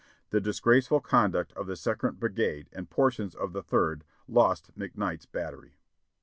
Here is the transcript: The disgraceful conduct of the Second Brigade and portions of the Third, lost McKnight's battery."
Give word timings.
The 0.31 0.41
disgraceful 0.41 0.99
conduct 0.99 1.53
of 1.53 1.67
the 1.67 1.75
Second 1.75 2.19
Brigade 2.19 2.69
and 2.73 2.89
portions 2.89 3.35
of 3.35 3.53
the 3.53 3.61
Third, 3.61 4.03
lost 4.27 4.75
McKnight's 4.75 5.27
battery." 5.27 5.77